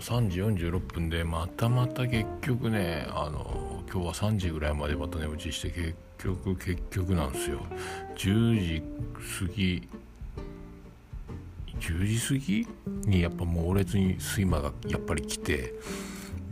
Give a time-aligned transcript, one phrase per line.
[0.00, 7.60] 3時46分でまたまた結局ねあの今日は3時ぐらいまでまた寝落ちして結局結局なんですよ。
[8.16, 8.82] 10時
[9.46, 9.88] 過ぎ
[11.78, 12.66] 10時過ぎ？
[13.10, 15.74] にやっぱ猛烈に睡魔がやっぱり来て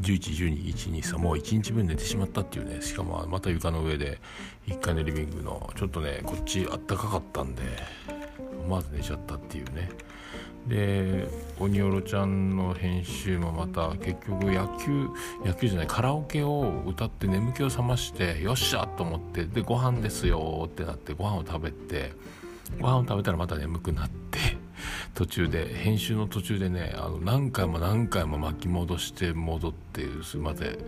[0.01, 2.81] 11、12、123もう1日分寝てしまったっていうね。
[2.83, 4.21] しかもまた床の上で
[4.67, 7.63] 1階のリビングのちょっとねこっちあったかかったんで
[8.65, 9.91] 思わず寝ちゃったっていうね。
[10.69, 15.09] で鬼おろちゃんの編集もまた結局野球
[15.45, 22.13] 野球じゃないカラオケを歌って眠気を覚ましてよっしゃと思ってでご飯ですよってなってご飯を食べて
[22.81, 24.39] ご飯を食べたらまた眠くなって
[25.15, 30.79] 途中で編集の途中でねあの何回も何回も巻き戻して戻ってすまで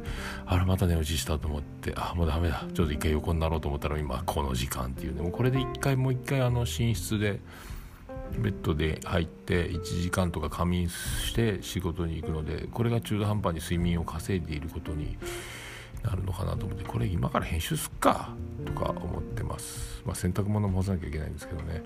[0.47, 2.65] あれまた寝落ちしたと思ってあもうダメだ。
[2.75, 5.23] ちょっと一回横になろうと思ったら今この時間っていうね。
[5.23, 7.41] もうこれで一回もう一回あの寝室で
[8.39, 15.17] ベッドで入って1時間とか仮眠して仕事に行くのでこれが中途半端に睡眠を稼いでいることに
[16.03, 18.31] なるのかなと思ってこれ今から編集すっか
[18.65, 21.83] とか思ってます、まあ、洗濯物も干さなきゃいけないんですけどね。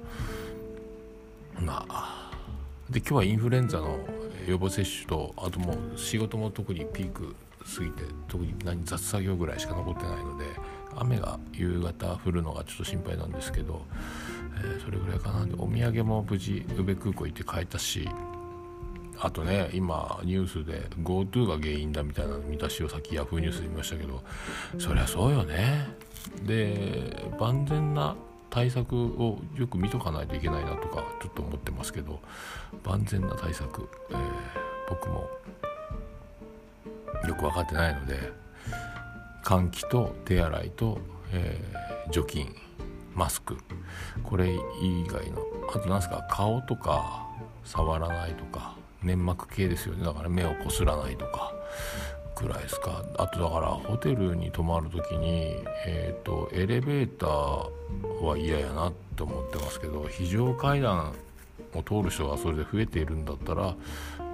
[1.61, 2.31] まあ。
[2.91, 3.99] で今日はインフルエンザの
[4.47, 10.45] 予防接種とあともう仕事も特にピーク過ぎて特に何雑作業ぐらいしか残ってないので
[10.97, 13.83] 雨が夕方降るのがちょっと心配なんですけど、
[14.59, 15.47] えー、それぐらいかな。
[15.47, 18.09] でお土産も無事宇部空港行って帰ったし
[19.19, 24.23] あとね今ニュースで GoTo が原因だみたいな見出しをさっき Yahoo ニュースで見ましたけど
[24.79, 25.89] そりゃそうよね。
[26.45, 28.17] で万全な
[28.51, 32.21] 対策をよく見とかないといけないなとかちょっと思ってますけど
[32.85, 34.19] 万全な対策、えー、
[34.89, 35.29] 僕も
[37.27, 38.33] よく分かってないので
[39.45, 40.99] 換気と手洗いと、
[41.33, 42.55] えー、除菌
[43.15, 43.59] マスク。
[44.23, 45.43] これ以外の
[45.73, 47.27] あと何すか顔とか
[47.63, 50.05] 触らないとか粘膜系ですよね。
[50.05, 51.53] だから目をこすらないとか
[52.35, 53.05] くらいですか。
[53.19, 61.13] あとだからホテルに泊まる時に、えーと、エレベーターは嫌やなって思ってますけど非常階段
[61.75, 63.77] を通る人がそれで増えているんだったら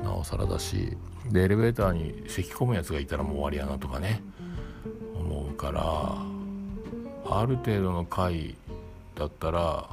[0.02, 0.96] なおさらだし
[1.30, 4.22] でエレベーターに咳き込むやつがいたらもう終わりやなとかね。
[5.60, 5.82] から
[7.38, 8.54] ある程度の階
[9.14, 9.86] だったら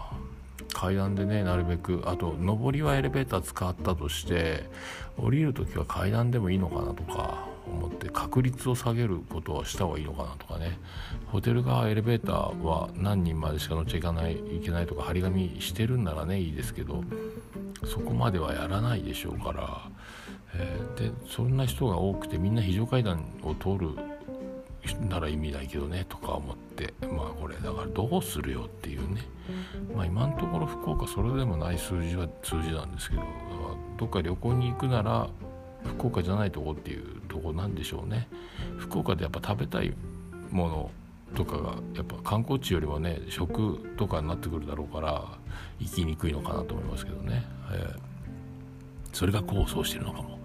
[0.73, 4.63] 階段でねなるべくあと上りはエレベーター使ったとして
[5.17, 10.77] 降りる時は階段でもいいのかなとか思って確率を下げることはした方がいいのかなとかね。
[11.25, 17.03] ホテル側エレベーターは何人までしか乗っちゃいかないいけないとか張り紙してるんならねいいですけど
[17.85, 19.89] そこまではやらないでしょうから、
[20.55, 23.89] えー、でそんな人が多くてみんな非常階段を通る
[25.09, 29.21] なら意味ないけどねとか思ってまあこれだからどうするよっていうね。
[29.95, 33.23] まあ今のところ福岡それでもない数字は数字なんですけど
[33.97, 35.29] どっか旅行に行くなら
[35.83, 38.27] 福岡じゃないとこっていうとこなんでしょうね。
[38.77, 39.93] 福岡でやっぱ食べたい
[40.51, 40.91] もの
[41.35, 45.25] とかがやっぱ観光地よりもね食とかになってくるだろうから
[45.79, 47.97] 行きにくいのかなと思いますけどね、えー、
[49.13, 50.36] それが功を奏してるのかも。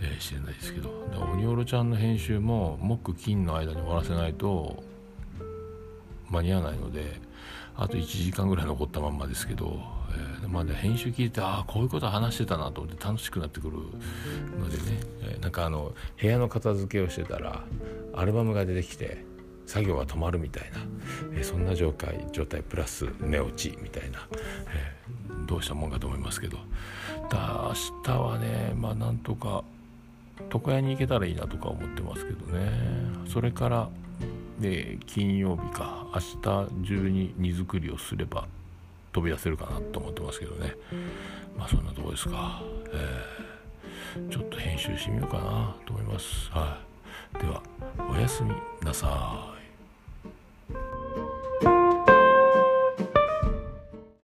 [0.00, 0.90] えー、しれないですけど。
[1.32, 4.82] 鬼おろちゃんの編集も木金の間に終わらせないと
[6.30, 7.20] 間に合わないので
[7.76, 9.80] あと1時間ぐらい残ったまんまですけど、
[10.42, 13.76] えー、まあ、ね、編集聞いてああこういうこと話してたなと思って楽しくなってくる
[14.58, 14.82] のでね、
[15.22, 17.64] えー、なんかあの部屋の片付けをしてたら
[18.14, 19.24] アルバムが出てきて
[19.66, 20.78] 作業が止まるみたいな、
[21.34, 24.26] えー、そんな状態状態プラス寝落ちみたいな、
[24.70, 24.96] え
[25.46, 26.58] どうしたもんかと思いますけど。
[27.32, 27.74] 明
[28.04, 29.64] 日はねまあなんとか
[30.52, 32.70] 床屋に行けたらいいなとか思ってますけどね。
[33.28, 33.88] それから
[34.60, 36.06] で金曜日か。
[36.14, 38.46] 明日中に荷造りをすれば
[39.12, 40.74] 飛び出せるかなと思ってますけどね。
[41.58, 46.50] まあそんなとこですか、えー、ちょっと編集してみようかなと思います。
[46.50, 46.80] は
[47.34, 47.38] い。
[47.38, 47.62] では
[48.10, 49.65] おやすみなさい。